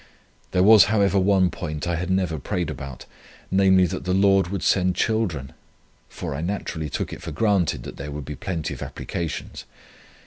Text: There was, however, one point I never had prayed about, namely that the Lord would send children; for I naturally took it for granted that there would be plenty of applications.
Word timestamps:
There 0.49 0.63
was, 0.63 0.85
however, 0.85 1.19
one 1.19 1.51
point 1.51 1.87
I 1.87 1.93
never 2.09 2.33
had 2.33 2.43
prayed 2.43 2.71
about, 2.71 3.05
namely 3.51 3.85
that 3.85 4.03
the 4.03 4.15
Lord 4.15 4.47
would 4.47 4.63
send 4.63 4.95
children; 4.95 5.53
for 6.09 6.33
I 6.33 6.41
naturally 6.41 6.89
took 6.89 7.13
it 7.13 7.21
for 7.21 7.29
granted 7.31 7.83
that 7.83 7.97
there 7.97 8.09
would 8.09 8.25
be 8.25 8.33
plenty 8.35 8.73
of 8.73 8.81
applications. 8.81 9.63